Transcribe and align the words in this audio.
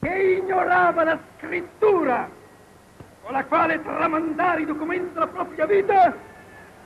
che 0.00 0.40
ignorava 0.42 1.04
la 1.04 1.18
scrittura 1.36 2.28
con 3.22 3.32
la 3.32 3.44
quale 3.44 3.82
tramandare 3.82 4.62
i 4.62 4.66
documenti 4.66 5.12
della 5.12 5.26
propria 5.26 5.66
vita 5.66 6.14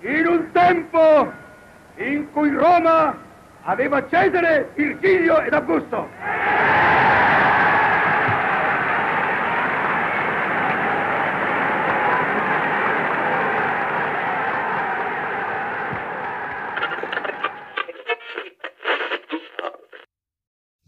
in 0.00 0.26
un 0.26 0.50
tempo 0.52 1.30
in 1.96 2.30
cui 2.33 2.50
Roma 2.50 3.17
aveva 3.62 4.06
Cesare, 4.08 4.70
Virgilio 4.75 5.40
ed 5.40 5.52
Augusto. 5.52 6.08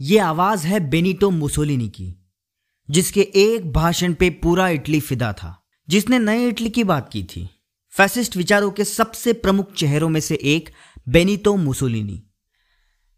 ये 0.05 0.19
आवाज़ 0.19 0.67
है 0.67 0.79
Benito 0.81 1.31
Mussolini 1.31 1.89
की, 1.89 2.15
जिसके 2.91 3.21
एक 3.21 3.73
भाषण 3.73 4.15
पे 4.15 4.29
पूरा 4.31 4.69
इटली 4.69 5.01
फिदा 5.01 5.33
था, 5.33 5.65
जिसने 5.89 6.19
नए 6.19 6.49
इटली 6.49 6.71
की 6.71 6.85
बात 6.85 7.09
की 7.13 7.23
थी। 7.25 7.49
फैसिस्ट 7.95 8.37
विचारों 8.37 8.71
के 8.71 8.85
सबसे 8.85 9.33
प्रमुख 9.33 9.73
चेहरों 9.73 10.09
में 10.09 10.21
से 10.21 10.39
एक 10.45 10.69
बेनितो 11.09 11.57
मुसोलिनी। 11.57 12.23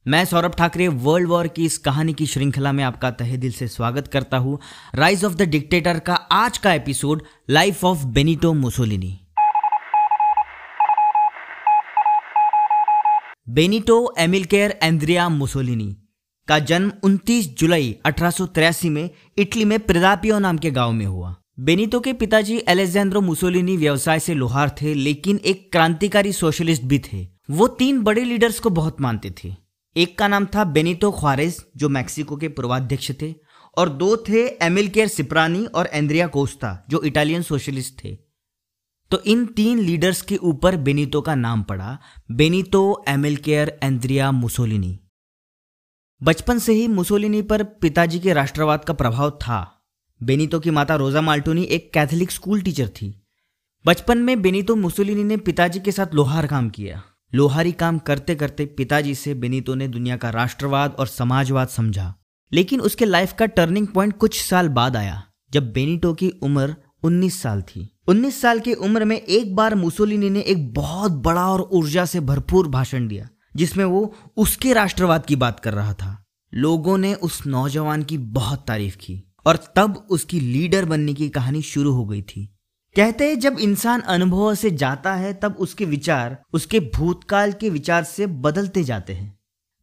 मैं 0.06 0.24
सौरभ 0.24 0.54
ठाकरे, 0.54 0.88
वर्ल्ड 0.88 1.28
वॉर 1.28 1.48
की 1.48 1.64
इस 1.64 1.78
कहानी 1.78 2.14
की 2.14 2.27
श्रृंखला 2.27 2.72
में 2.72 2.84
आपका 2.84 3.10
तहे 3.10 3.36
दिल 3.36 3.52
से 3.52 3.68
स्वागत 3.68 4.08
करता 4.08 4.36
हूँ। 4.36 4.58
राइज 4.94 5.24
ऑफ़ 5.24 5.34
द 5.34 5.42
डिक्टेटर 5.42 5.98
का 5.98 6.14
आज 6.14 6.58
का 6.58 6.74
episode 6.74 7.22
life 7.50 7.84
of 7.84 8.06
Benito 8.06 8.55
Mussolini 8.55 9.18
Benito 13.48 14.14
Emilcare 14.18 14.78
Andrea 14.82 15.28
Mussolini 15.28 15.96
का 16.48 16.59
जन्म 16.59 16.92
29 17.05 17.56
जुलाई 17.59 17.96
अठारह 18.05 18.77
में 18.84 19.10
इटली 19.38 19.64
में 19.64 19.80
प्रिदापियो 19.80 20.38
नाम 20.38 20.59
के 20.59 20.70
गाँव 20.70 20.92
में 20.92 21.06
हुआ। 21.06 21.36
बेनितो 21.60 22.00
के 22.00 22.12
पिताजी 22.12 22.62
एलेजेंद्रो 22.69 23.20
मुसोलिनी 23.20 23.77
व्यवसाय 23.77 24.20
से 24.20 24.34
लोहार 24.34 24.77
थे, 24.83 24.94
लेकिन 24.94 25.41
एक 25.44 25.72
क्रांतिकारी 25.72 26.33
सोशलिस्ट 26.33 26.83
भी 26.83 26.98
थे। 26.98 27.28
वो 27.50 27.69
तीन 27.69 28.02
बड़े 28.02 28.24
लीडर्स 28.24 28.58
को 28.58 28.70
बहुत 28.70 29.00
मानते 29.00 29.34
थे। 29.44 29.55
एक 29.97 30.19
का 30.19 30.28
नाम 30.28 30.47
था 30.47 30.64
बेनितो 30.64 31.11
ख्वारेज, 31.11 31.67
जो 31.77 31.89
मैक्सिको 31.89 32.36
के 32.36 32.48
पूर्वाध्यक्ष 32.48 33.12
थे, 33.22 33.34
और 33.78 33.89
दो 33.89 34.17
थे 34.17 34.47
एमिलकेयर 34.47 35.08
सिप्रानी 35.08 35.67
और 35.67 35.91
एंद्रिया 35.92 36.27
कोस्ता, 36.27 36.86
जो 36.89 37.02
इटालियन 37.02 37.42
सोशलिस्ट 37.42 38.05
थे। 38.05 38.19
तो 39.11 39.22
इन 39.27 39.47
तीन 39.47 39.78
लीडर्स 39.78 40.22
के 40.22 40.36
ऊपर 40.36 40.77
बेनितो 40.77 41.20
का 41.20 41.34
नाम 41.34 41.62
पड़ा, 41.62 41.98
बेनितो, 42.30 43.05
एमिलकेयर, 43.08 43.78
एंद्रिया, 43.83 44.33
मुसोलिनी। 44.33 45.00
बचपन 46.22 46.59
से 46.59 46.72
ही 46.72 46.89
मुसोलिनी 46.89 47.42
पर 47.42 47.62
पिताजी 47.62 48.20
के 48.20 48.33
राष्ट्रवाद 48.33 48.84
का 48.84 48.92
प्रभाव 48.92 49.31
था। 49.31 49.83
बेनीतो 50.23 50.61
की 50.61 50.70
माता 50.70 50.95
रोजा 50.95 51.20
माल्टोनी 51.20 51.62
एक 51.62 51.92
कैथोलिक 51.92 52.31
स्कूल 52.31 52.61
टीचर 52.61 52.89
थी। 52.89 53.23
बचपन 53.86 54.19
में 54.19 54.42
बेनीतो 54.42 54.77
मुसोलिनी 54.77 55.25
ने 55.25 55.36
पिताजी 55.36 55.81
के 55.81 55.92
साथ 55.92 56.14
लोहार 56.14 56.47
काम 56.47 56.70
किया। 56.70 57.03
लोहारी 57.34 57.73
काम 57.73 57.98
करते 57.98 58.34
करते 58.34 58.67
पिताजी 58.67 59.14
से 59.14 59.34
बेनीतो 59.34 59.75
ने 59.75 59.89
दुनिया 59.89 60.17
का 60.17 60.31
राष्ट्रवाद 60.31 60.97
और 60.98 61.06
समाजवाद 61.06 61.69
समझा। 61.69 62.14
लेकिन 62.53 62.80
उसके 62.80 63.05
लाइफ 63.05 63.33
का 63.33 63.47
टर्निंग 63.47 63.86
पॉइंट 63.86 64.17
कुछ 64.17 64.42
साल 64.42 64.69
बाद 64.69 64.97
आया, 64.97 65.23
जब 65.53 65.73
बेनीटो 65.73 66.14
की 66.14 66.28
उम्र 66.28 66.77
19 67.03 67.42
साल 67.42 67.62
थी। 67.62 67.98
19 68.08 68.41
साल 68.41 68.61
की 68.61 68.75
उम्र 68.75 69.05
में 69.05 69.20
एक 69.20 69.56
बार 69.56 69.75
मुसोलिनी 69.75 70.30
ने 70.30 70.41
एक 70.41 70.75
बहुत 70.75 71.12
बड़ा 71.12 71.53
और 71.53 71.61
ऊर्जा 71.61 72.05
से 72.05 72.20
भरपूर 72.20 72.69
भाषण 72.69 73.08
दिया। 73.08 73.28
जिसमें 73.56 73.84
वो 73.84 74.14
उसके 74.36 74.72
राष्ट्रवाद 74.72 75.26
की 75.26 75.36
बात 75.36 75.60
कर 75.60 75.74
रहा 75.74 75.92
था। 75.92 76.24
लोगों 76.54 76.98
ने 76.98 77.14
उस 77.14 77.46
नौजवान 77.46 78.02
की 78.02 78.18
बहुत 78.18 78.64
तारीफ़ 78.66 78.96
की 78.96 79.32
और 79.46 79.72
तब 79.76 80.06
उसकी 80.10 80.40
लीडर 80.40 80.84
बनने 80.84 81.14
की 81.14 81.28
कहानी 81.28 81.62
शुरू 81.62 81.92
हो 81.92 82.04
गई 82.04 82.22
थी। 82.22 82.58
कहते 82.96 83.28
हैं 83.28 83.38
जब 83.38 83.56
इंसान 83.58 84.00
अनुभव 84.00 84.54
से 84.54 84.70
जाता 84.70 85.14
है, 85.14 85.34
तब 85.34 85.56
उसके 85.58 85.84
विचार, 85.84 86.42
उसके 86.52 86.80
भूतकाल 86.80 87.52
के 87.52 87.70
विचार 87.70 88.05
से 88.05 88.27
बदलते 88.27 88.84
जाते 88.84 89.12
हैं। 89.12 89.39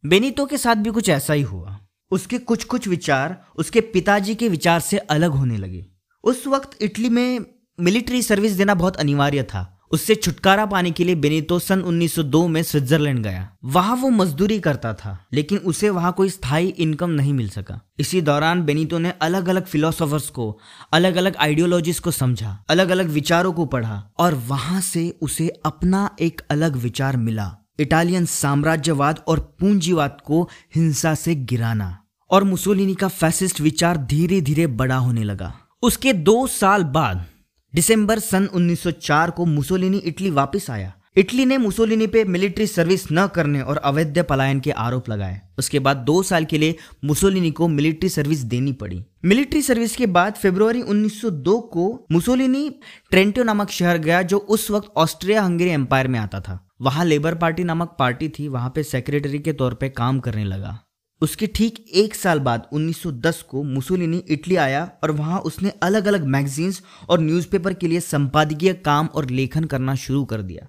बेनीतो 0.06 0.46
के 0.46 0.58
साथ 0.58 0.74
भी 0.74 0.90
कुछ 0.90 1.08
ऐसा 1.08 1.32
ही 1.32 1.42
हुआ। 1.42 1.80
उसके 2.10 2.38
कुछ 2.38 2.64
कुछ 2.64 2.88
विचार 2.88 3.44
उसके 3.56 3.80
पिताजी 3.80 4.34
के 4.34 4.48
विचार 4.48 4.80
से 4.80 4.98
अलग 4.98 5.30
होने 5.30 5.56
लगे। 5.56 5.86
उस 6.24 6.46
वक्त 6.46 6.82
इटली 6.82 7.08
में 7.08 7.40
मिलिट्री 7.80 8.22
सर्विस 8.22 8.52
देना 8.52 8.74
बहुत 8.74 8.96
अनिवार्य 8.96 9.42
था। 9.42 9.73
उससे 9.94 10.14
छुटकारा 10.14 10.64
पाने 10.66 10.90
के 10.90 11.04
लिए 11.04 11.14
बेनीतो 11.14 11.58
सन 11.58 11.80
1902 11.82 12.46
में 12.48 12.62
स्विट्जरलैंड 12.62 13.18
गया। 13.18 13.48
वहाँ 13.64 13.96
वो 13.96 14.08
मजदूरी 14.10 14.58
करता 14.60 14.92
था, 14.94 15.18
लेकिन 15.32 15.58
उसे 15.60 15.90
वहाँ 15.90 16.12
कोई 16.12 16.30
स्थायी 16.30 16.68
इनकम 16.68 17.10
नहीं 17.10 17.32
मिल 17.32 17.48
सका। 17.48 17.80
इसी 17.98 18.20
दौरान 18.20 18.62
बेनीतो 18.62 18.98
ने 18.98 19.12
अलग 19.22 19.48
अलग 19.48 19.66
फिलोसोफर्स 19.66 20.28
को 20.30 20.46
अलग 20.92 21.16
अलग 21.16 21.36
आइडियोलॉजीज 21.36 21.98
को 21.98 22.10
समझा 22.10 22.56
अलग 22.70 22.88
अलग 22.88 23.08
विचारों 23.10 23.52
को 23.52 23.66
पढ़ा, 23.66 24.02
और 24.18 24.34
वहाँ 24.48 24.80
से 24.82 25.08
उसे 25.22 25.48
अपना 25.64 26.08
एक 26.20 26.40
अलग 26.50 26.76
विचार 26.76 27.16
मिला, 27.16 27.50
इटालियन 27.78 28.24
साम्राज्यवाद 28.26 29.20
और 29.28 29.40
पूंजीवाद 29.60 30.18
को 30.24 30.42
हिंसा 30.76 31.14
से 31.14 31.34
गिराना, 31.34 31.96
और 32.30 32.44
मुसोलिनी 32.44 32.94
का 32.94 33.08
फैसिस्ट 33.08 33.60
विचार 33.60 33.96
धीरे 34.06 34.40
धीरे 34.40 34.66
बड़ा 34.66 34.96
होने 34.96 35.24
लगा। 35.24 35.52
उसके 35.82 36.12
दो 36.12 36.46
साल 36.46 36.84
बाद 36.84 37.24
दिसंबर 37.74 38.18
सन 38.18 38.48
1904 38.54 39.30
को 39.30 39.44
मुसोलिनी 39.44 39.98
इटली 39.98 40.30
वापस 40.30 40.70
आया। 40.70 40.92
इटली 41.16 41.44
ने 41.44 41.58
मुसोलिनी 41.58 42.06
पे 42.06 42.24
मिलिट्री 42.24 42.66
सर्विस 42.66 43.04
न 43.12 43.26
करने 43.26 43.60
और 43.60 43.76
अवैध 43.76 44.18
पलायन 44.18 44.60
के 44.60 44.70
आरोप 44.70 45.08
लगाए। 45.08 45.40
उसके 45.58 45.78
बाद 45.78 45.96
दो 45.96 46.22
साल 46.22 46.44
के 46.44 46.58
लिए 46.58 46.76
मुसोलिनी 47.04 47.50
को 47.50 47.68
मिलिट्री 47.68 48.08
सर्विस 48.08 48.38
देनी 48.38 48.72
पड़ी। 48.72 49.04
मिलिट्री 49.24 49.62
सर्विस 49.62 49.96
के 49.96 50.06
बाद 50.06 50.34
फरवरी 50.34 50.82
1902 50.82 51.60
को 51.60 52.06
मुसोलिनी 52.12 52.74
ट्रेंटो 53.10 53.42
नामक 53.42 53.70
शहर 53.70 53.98
गया 53.98 54.22
जो 54.22 54.38
उस 54.38 54.70
वक्त 54.70 54.88
ऑस्ट्रिया 54.96 55.42
हंगेरी 55.42 55.70
एम्पायर 55.70 56.08
में 56.08 56.18
आता 56.18 56.40
था। 56.40 56.68
वहाँ 56.82 57.04
लेबर 57.04 57.34
पार्टी 57.34 57.64
नामक 57.64 57.96
पार्टी 57.98 58.28
थी। 58.28 58.48
वहाँ 58.48 58.72
पे 58.74 58.82
सेक्रेटरी 58.82 59.38
के 59.38 59.52
तौर 59.52 59.74
पे 59.74 59.88
काम 59.88 60.20
करने 60.20 60.44
लगा। 60.44 60.83
उसके 61.24 61.46
ठीक 61.46 61.84
एक 61.94 62.14
साल 62.14 62.38
बाद 62.40 62.66
1910 62.72 63.40
को 63.42 63.62
मुसोलिनी 63.62 64.22
इटली 64.28 64.56
आया 64.56 64.84
और 65.02 65.10
वहाँ 65.10 65.40
उसने 65.40 65.72
अलग 65.82 66.06
अलग 66.06 66.24
मैगजीन्स 66.26 66.82
और 67.08 67.20
न्यूज़पेपर 67.20 67.74
के 67.74 67.88
लिए 67.88 68.00
संपादकीय 68.00 68.72
काम 68.84 69.06
और 69.14 69.30
लेखन 69.30 69.64
करना 69.64 69.94
शुरू 69.94 70.24
कर 70.24 70.42
दिया। 70.42 70.66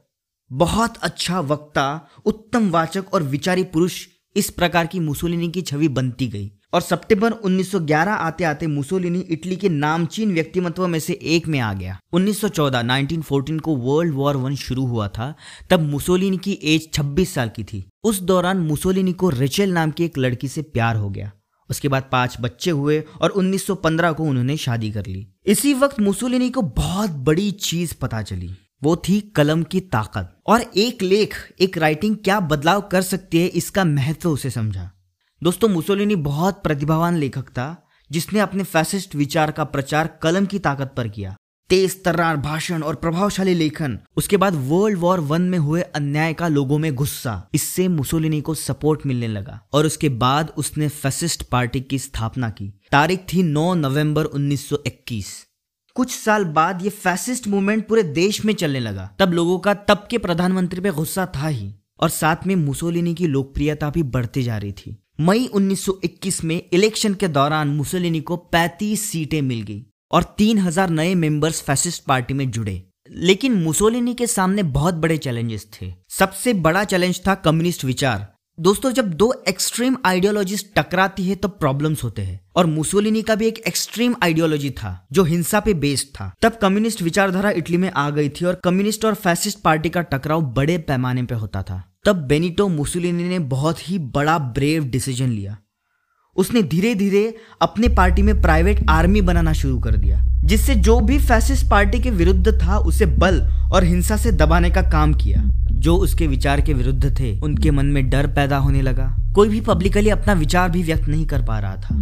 बहुत 0.51 0.97
अच्छा 0.97 1.39
वक्ता, 1.39 2.07
उत्तम 2.25 2.69
वाचक 2.69 3.13
और 3.13 3.23
विचारी 3.23 3.63
पुरुष 3.63 4.05
इस 4.35 4.49
प्रकार 4.49 4.87
की 4.87 4.99
मुसोलिनी 4.99 5.51
की 5.51 5.61
छवि 5.61 5.87
बनती 5.87 6.27
गई। 6.27 6.51
और 6.75 6.81
सितंबर 6.81 7.31
1911 7.31 8.13
आते 8.13 8.43
आते 8.43 8.67
मुसोलिनी 8.67 9.19
इटली 9.19 9.55
के 9.55 9.69
नामचीन 9.69 10.33
व्यक्तिमत्व 10.33 10.87
में 10.87 10.99
से 10.99 11.19
एक 11.21 11.47
में 11.47 11.59
आ 11.59 11.73
गया। 11.73 11.99
1914 12.13 12.83
1914 12.83 13.59
को 13.59 13.75
वर्ल्ड 13.75 14.13
वॉर 14.13 14.35
वन 14.35 14.55
शुरू 14.55 14.85
हुआ 14.85 15.07
था, 15.07 15.35
तब 15.69 15.79
मुसोलिनी 15.79 16.37
की 16.37 16.59
एज 16.63 16.91
26 16.93 17.33
साल 17.33 17.51
की 17.55 17.63
थी। 17.63 17.85
उस 18.03 18.19
दौरान 18.19 18.57
मुसोलिनी 18.57 19.13
को 19.13 19.29
रिचेल 19.29 19.71
नाम 19.71 19.91
की 19.91 20.05
एक 20.05 20.17
लड़की 20.17 20.47
से 20.47 20.61
प्यार 20.61 20.95
हो 20.95 21.09
गया। 21.09 21.31
उसके 21.69 21.87
बाद 21.87 22.09
पाँच 22.11 22.37
बच्चे 22.41 22.71
हुए 22.71 23.03
और 23.21 23.29
1915 23.29 24.11
को 24.11 24.23
उन्होंने 24.23 24.57
शादी 24.57 24.91
कर 24.91 25.05
ली। 25.05 25.27
इसी 25.45 25.73
वक्त 25.73 25.99
मुसोलिनी 25.99 26.49
को 26.49 26.61
बहुत 26.61 27.09
बड़ी 27.09 27.51
चीज़ 27.51 27.93
पता 28.01 28.21
चली। 28.21 28.51
वो 28.83 28.95
थी 28.95 29.21
कलम 29.21 29.63
की 29.63 29.79
ताकत। 29.79 30.39
और 30.47 30.61
एक 30.77 31.01
लेख, 31.01 31.35
एक 31.61 31.77
राइटिंग 31.77 32.17
क्या 32.23 32.39
बदलाव 32.39 32.81
कर 32.81 33.01
सकती 33.01 33.37
है 33.37 33.47
इसका 33.47 33.85
महत्व 33.85 34.29
उसे 34.29 34.49
समझा। 34.49 34.91
दोस्तों, 35.45 35.67
मुसोलिनी 35.67 36.15
बहुत 36.15 36.63
प्रतिभावान 36.63 37.15
लेखक 37.15 37.41
था, 37.41 37.87
जिसने 38.11 38.39
अपने 38.39 38.63
फैसिस्ट 38.63 39.15
विचार 39.15 39.51
का 39.51 39.63
प्रचार 39.63 40.19
कलम 40.21 40.45
की 40.45 40.59
ताकत 40.59 40.93
पर 40.97 41.07
किया। 41.07 41.35
तेज, 41.69 42.03
तर्रार, 42.03 42.37
भाषण 42.37 42.81
और 42.81 42.95
प्रभावशाली 42.95 43.53
लेखन, 43.53 43.99
उसके 44.17 44.37
बाद 44.37 44.53
वर्ल्ड 44.55 44.99
वॉर 44.99 45.19
वन 45.19 45.41
में 45.41 45.59
हुए 45.59 45.81
अन्याय 45.81 46.33
का 46.33 46.47
लोगों 46.47 46.77
में 46.77 46.95
गुस्सा, 46.95 47.49
इससे 47.53 47.87
मुसोलिनी 47.87 48.41
को 48.41 48.55
सपोर्ट 48.55 49.05
मिलने 49.05 49.27
लगा। 49.27 49.67
और 49.73 49.85
उसके 49.85 50.09
बाद 50.09 50.53
उसने 50.57 50.87
फैसिस्ट 50.87 51.43
पार्टी 51.43 51.81
की 51.81 51.99
स्थापना 51.99 52.49
की। 52.49 52.79
तारीख 52.91 53.19
थी 53.19 53.43
9 53.43 53.73
नवंबर 53.73 54.25
1921 54.25 55.47
कुछ 55.95 56.15
साल 56.15 56.43
बाद 56.43 56.81
ये 56.81 56.89
फैसिस्ट 56.89 57.47
मूवमेंट 57.47 57.87
पूरे 57.87 58.03
देश 58.03 58.45
में 58.45 58.53
चलने 58.53 58.79
लगा। 58.79 59.15
तब 59.19 59.33
लोगों 59.33 59.59
का, 59.59 59.73
तब 59.73 60.07
के 60.09 60.17
प्रधानमंत्री 60.17 60.81
पे 60.81 60.91
गुस्सा 60.91 61.31
था 61.35 61.47
ही। 61.47 61.73
और 61.99 62.09
साथ 62.09 62.35
में 62.47 62.55
मुसोलिनी 62.55 63.13
की 63.13 63.27
लोकप्रियता 63.27 63.89
भी 63.89 64.03
बढ़ती 64.03 64.43
जा 64.43 64.57
रही 64.57 64.71
थी। 64.71 65.01
मई 65.19 65.45
1921 65.45 66.43
में 66.43 66.63
इलेक्शन 66.73 67.13
के 67.13 67.27
दौरान 67.27 67.67
मुसोलिनी 67.67 68.21
को 68.21 68.49
35 68.53 69.11
सीटें 69.11 69.41
मिल 69.41 69.61
गई 69.61 69.85
और 70.11 70.23
3000 70.23 70.89
नए 70.89 71.15
मेंबर्स 71.15 71.61
फैसिस्ट 71.61 72.03
पार्टी 72.03 72.33
में 72.33 72.51
जुड़े। 72.51 72.87
लेकिन 73.11 73.53
मुसोलिनी 73.53 74.13
के 74.13 74.27
सामने 74.27 74.63
बहुत 74.63 74.93
बड़े 74.93 75.17
चैलेंजेस 75.17 75.67
थे। 75.81 75.93
सबसे 76.09 76.53
बड़ा 76.53 76.83
चैलेंज 76.83 77.21
था 77.27 77.35
कम्युनिस्ट 77.35 77.85
विचार। 77.85 78.33
दोस्तों, 78.59 78.91
जब 78.91 79.13
दो 79.13 79.43
एक्सट्रीम 79.49 79.97
आइडियोलॉजीज 80.05 80.73
टकराती 80.73 81.23
है 81.23 81.35
तो 81.35 81.47
प्रॉब्लम्स 81.47 82.03
होते 82.03 82.21
हैं। 82.21 82.45
और 82.55 82.65
मुसोलिनी 82.65 83.21
का 83.21 83.35
भी 83.35 83.47
एक 83.47 83.57
एक्सट्रीम 83.57 84.15
आइडियोलॉजी 84.23 84.69
था, 84.69 85.07
जो 85.11 85.23
हिंसा 85.23 85.59
पे 85.59 85.73
बेस्ड 85.73 86.07
था। 86.07 86.33
तब 86.41 86.59
कम्युनिस्ट 86.61 87.01
विचारधारा 87.01 87.49
इटली 87.49 87.77
में 87.77 87.91
आ 87.91 88.09
गई 88.09 88.29
थी 88.29 88.45
और 88.45 88.55
कम्युनिस्ट 88.55 89.05
और 89.05 89.15
फैसिस्ट 89.15 89.59
पार्टी 89.59 89.89
का 89.89 90.01
टकराव 90.01 90.41
बड़े 90.41 90.77
पैमाने 90.77 91.23
पे 91.23 91.35
होता 91.35 91.63
था। 91.63 91.94
तब 92.05 92.15
बेनिटो 92.15 92.67
मुसोलिनी 92.67 93.23
ने 93.23 93.39
बहुत 93.39 93.89
ही 93.89 93.99
बड़ा 93.99 94.37
ब्रेव 94.37 94.83
डिसीज़न 94.83 95.29
लिया। 95.29 95.57
उसने 96.35 96.63
धीरे 96.63 96.95
धीरे 96.95 97.35
अपने 97.61 97.87
पार्टी 97.87 98.21
में 98.21 98.41
प्राइवेट 98.41 98.85
आर्मी 98.89 99.21
बनाना 99.21 99.53
शुरू 99.53 99.79
कर 99.79 99.95
दिया, 99.95 100.25
जिससे 100.43 100.75
जो 100.75 100.99
भी 100.99 101.19
फैसिस्ट 101.19 101.69
पार्टी 101.69 101.99
के 101.99 102.09
विरुद्ध 102.09 102.63
था, 102.63 102.77
उसे 102.77 103.05
बल 103.05 103.41
और 103.73 103.83
हिंसा 103.83 104.17
से 104.17 104.31
दबाने 104.31 104.69
का 104.69 104.81
काम 104.81 105.13
किया। 105.13 105.43
जो 105.71 105.95
उसके 105.95 106.27
विचार 106.27 106.61
के 106.61 106.73
विरुद्ध 106.73 107.19
थे, 107.19 107.39
उनके 107.39 107.71
मन 107.71 107.85
में 107.85 108.09
डर 108.09 108.27
पैदा 108.27 108.57
होने 108.57 108.81
लगा। 108.81 109.15
कोई 109.35 109.49
भी 109.49 109.61
पब्लिकली 109.61 110.09
अपना 110.09 110.33
विचार 110.33 110.69
भी 110.69 110.83
व्यक्त 110.83 111.07
नहीं 111.07 111.25
कर 111.25 111.41
पा 111.41 111.59
रहा 111.59 111.75
था। 111.75 111.95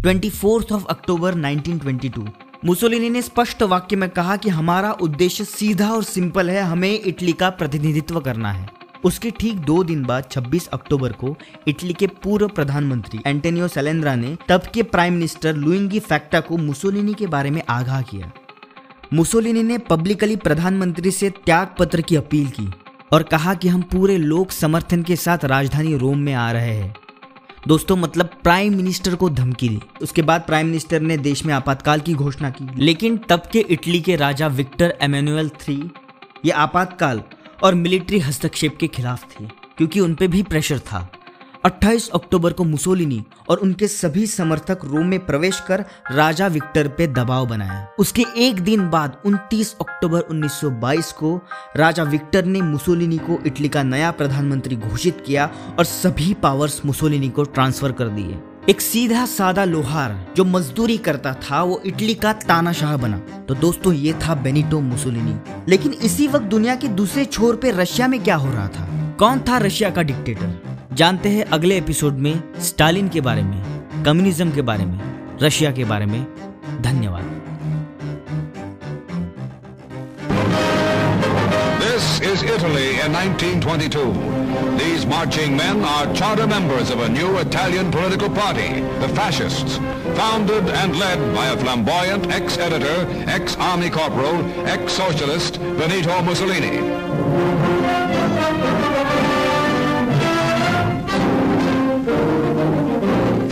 24th 0.00 0.72
ऑफ़ 0.72 0.84
अक्टूबर 0.84 1.34
1922 1.34 2.28
मुसोलिनी 2.64 3.10
ने 3.10 3.22
स्पष्ट 3.22 3.62
वाक्य 3.62 3.96
में 3.96 4.10
कहा 4.10 4.36
कि 4.36 4.48
हमारा 4.48 4.92
उद्देश्य 4.92 5.44
सीधा 5.44 5.90
और 5.90 6.04
सिंपल 6.04 6.50
है, 6.50 6.62
हमें 6.62 7.00
इटली 7.00 7.32
का 7.32 7.50
प्रतिनिधित्व 7.50 8.20
करना 8.20 8.52
है। 8.52 8.68
उसके 9.04 9.30
ठीक 9.30 9.56
दो 9.56 9.84
दिन 9.84 10.04
बाद 10.04 10.24
26 10.30 10.66
अक्टूबर 10.66 11.12
को, 11.12 11.36
इटली 11.68 11.92
के 11.92 12.06
पूर्व 12.06 12.48
प्रधानमंत्री 12.48 13.20
एंटोनियो 13.26 13.68
सेलेंद्रा 13.68 14.14
ने 14.14 14.36
तब 14.48 14.62
के 14.74 14.82
प्राइम 14.82 15.12
मिनिस्टर 15.12 15.56
लुइंगी 15.56 16.00
फैक्टा 16.00 16.40
को 16.40 16.56
मुसोलिनी 16.56 17.14
के 17.14 17.26
बारे 17.26 17.50
में 17.50 17.62
आगाह 17.68 18.02
किया। 18.02 18.32
मुसोलिनी 19.14 19.62
ने 19.62 19.78
पब्लिकली 19.78 20.36
प्रधानमंत्री 20.36 21.10
से 21.10 21.30
त्याग 21.30 21.74
पत्र 21.78 22.00
की 22.00 22.16
अपील 22.16 22.46
की 22.46 22.70
और 23.12 23.22
कहा 23.22 23.54
कि 23.54 23.68
हम 23.68 23.82
पूरे 23.82 24.18
लोक 24.18 24.50
समर्थन 24.50 25.02
के 25.02 25.16
साथ 25.16 25.44
राजधानी 25.44 25.96
रोम 25.96 26.18
में 26.18 26.34
आ 26.34 26.52
रहे 26.52 26.74
हैं। 26.74 26.94
दोस्तों 27.68 27.96
मतलब 27.96 28.30
प्राइम 28.42 28.76
मिनिस्टर 28.76 29.14
को 29.14 29.28
धमकी 29.30 29.68
दी। 29.68 29.80
उसके 30.02 30.22
बाद 30.22 30.42
प्राइम 30.42 30.66
मिनिस्टर 30.66 31.00
ने 31.00 31.16
देश 31.16 31.44
में 31.44 31.52
आपातकाल 31.54 32.00
की 32.00 32.14
घोषणा 32.14 32.50
की। 32.50 32.68
लेकिन 32.76 33.16
तब 33.28 33.42
के 33.52 33.60
इटली 33.60 34.00
के 34.00 34.16
राजा 34.16 34.46
विक्टर 34.46 34.96
एमेनुअल 35.02 35.48
थ्री 35.60 35.76
ये 36.44 36.50
आपातकाल 36.50 37.22
और 37.62 37.74
मिलिट्री 37.74 38.18
हस्तक्षेप 38.18 38.76
के 38.76 38.88
खिलाफ 38.88 39.24
थे, 39.30 39.44
क्योंकि 39.78 40.00
उनपे 40.00 40.28
भी 40.28 40.42
प्रेशर 40.42 40.78
था। 40.78 41.08
28 41.64 42.08
अक्टूबर 42.08 42.52
को 42.52 42.64
मुसोलिनी 42.64 43.24
और 43.48 43.56
उनके 43.58 43.88
सभी 43.88 44.26
समर्थक 44.26 44.78
रोम 44.84 45.06
में 45.06 45.26
प्रवेश 45.26 45.60
कर 45.60 45.84
राजा 46.12 46.46
विक्टर 46.46 46.88
पे 46.88 47.06
दबाव 47.06 47.46
बनाया। 47.46 47.88
उसके 47.98 48.24
एक 48.36 48.60
दिन 48.60 48.90
बाद 48.90 49.16
29 49.26 49.76
अक्टूबर 49.80 50.20
1922 50.20 51.12
को 51.12 51.40
राजा 51.76 52.02
विक्टर 52.02 52.44
ने 52.44 52.60
मुसोलिनी 52.60 53.18
को 53.18 53.42
इटली 53.46 53.68
का 53.68 53.82
नया 53.82 54.10
प्रधानमंत्री 54.10 54.76
घोषित 54.76 55.22
किया 55.26 55.50
और 55.78 55.84
सभी 55.84 56.34
पावर्स 56.34 56.84
मुसोलिनी 56.86 57.28
को 57.28 57.44
ट्रांसफ़र 57.44 57.92
कर 57.92 58.08
दिए। 58.08 58.38
एक 58.68 58.80
सीधा 58.80 59.26
सादा 59.26 59.64
लोहार 59.64 60.26
जो 60.36 60.44
मजदूरी 60.44 60.98
करता 60.98 61.34
था, 61.34 61.62
वो 61.62 61.82
इटली 61.86 62.14
का 62.14 62.32
तानाशाह 62.32 62.96
बना। 62.96 63.18
तो 63.18 63.54
दोस्तों, 63.54 63.92
ये 63.92 64.12
था 64.12 64.34
बेनिटो 64.34 64.80
मुसोलिनी। 64.80 65.36
लेकिन 65.68 65.92
इसी 65.92 66.28
वक्त 66.28 66.44
दुनिया 66.44 66.74
के 66.74 66.88
दूसरे 66.88 67.24
छोर 67.24 67.56
पे 67.56 67.70
रशिया 67.70 68.08
में 68.08 68.24
क्या 68.24 68.36
हो 68.36 68.52
रहा 68.52 68.68
था? 68.68 69.14
कौन 69.18 69.40
था 69.40 69.58
रशिया 69.58 69.90
का 69.90 70.02
डिक्टेटर 70.02 70.69
जानते 70.98 71.28
हैं 71.28 71.44
अगले 71.52 71.76
एपिसोड 71.78 72.14
में 72.26 72.32
स्टालिन 72.68 73.08
के 73.08 73.20
बारे 73.26 73.42
में 73.42 74.02
कम्युनिज्म 74.04 74.50
के 74.52 74.62
बारे 74.70 74.84
में 74.84 74.98
रशिया 75.42 75.70
के 75.72 75.84
बारे 75.92 76.06
में 76.06 76.24
धन्यवाद 76.82 77.38
This 81.82 82.20
is 82.26 82.42
Italy 82.42 82.88
in 83.04 83.12
1922. 83.12 84.02
These 84.78 85.04
marching 85.06 85.56
men 85.56 85.82
are 85.84 86.06
charter 86.14 86.46
members 86.46 86.90
of 86.90 87.00
a 87.00 87.08
new 87.08 87.36
Italian 87.38 87.90
political 87.90 88.30
party, 88.30 88.68
the 89.04 89.08
Fascists, 89.18 89.76
founded 90.20 90.68
and 90.82 90.98
led 90.98 91.24
by 91.34 91.46
a 91.48 91.56
flamboyant 91.64 92.30
ex-editor, 92.40 92.98
ex-army 93.38 93.90
corporal, 93.90 94.44
ex-socialist 94.76 95.60
Benito 95.82 96.20
Mussolini. 96.22 97.99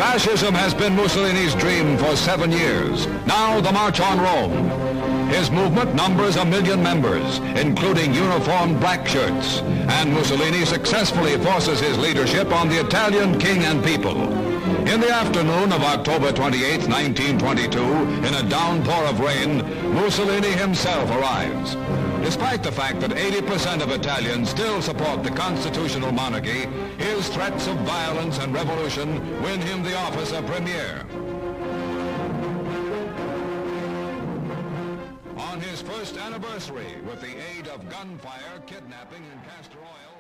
Fascism 0.09 0.55
has 0.55 0.73
been 0.73 0.97
Mussolini's 0.97 1.55
dream 1.55 1.99
for 1.99 2.17
seven 2.17 2.51
years. 2.51 3.07
Now 3.27 3.61
the 3.61 3.71
March 3.71 4.01
on 4.01 4.19
Rome. 4.19 5.29
His 5.29 5.51
movement 5.51 5.95
numbers 5.95 6.37
a 6.37 6.47
million 6.47 6.83
members, 6.83 7.41
including 7.63 8.15
uniformed 8.15 8.81
black 8.81 9.07
shirts, 9.07 9.59
and 9.61 10.15
Mussolini 10.15 10.65
successfully 10.65 11.37
forces 11.37 11.81
his 11.81 11.99
leadership 11.99 12.51
on 12.53 12.71
the 12.71 12.81
Italian 12.81 13.39
king 13.39 13.65
and 13.65 13.85
people. 13.85 14.17
In 14.89 14.99
the 15.03 15.13
afternoon 15.13 15.73
of 15.73 15.83
October 15.83 16.33
28, 16.33 16.89
1922, 16.89 17.79
in 18.27 18.35
a 18.35 18.49
downpour 18.49 19.05
of 19.05 19.21
rain, 19.21 19.59
Mussolini 19.93 20.53
himself 20.53 21.11
arrives. 21.11 21.77
Despite 22.23 22.63
the 22.63 22.73
fact 22.73 23.01
that 23.01 23.11
80% 23.11 23.83
of 23.83 23.91
Italians 23.91 24.51
still 24.51 24.83
support 24.83 25.23
the 25.23 25.31
constitutional 25.31 26.13
monarchy, 26.13 26.67
his 26.99 27.29
threats 27.29 27.67
of 27.67 27.77
violence 27.79 28.39
and 28.39 28.53
revolution 28.53 29.43
win 29.43 29.61
him 29.61 29.83
the 29.83 29.97
office 29.97 30.33
of 30.33 30.45
premier. 30.47 31.07
On 35.37 35.61
his 35.61 35.81
first 35.83 36.17
anniversary, 36.17 36.97
with 37.07 37.21
the 37.21 37.35
aid 37.57 37.69
of 37.69 37.89
gunfire, 37.89 38.61
kidnapping, 38.67 39.23
and 39.33 39.45
castor 39.45 39.79
oil, 39.79 40.18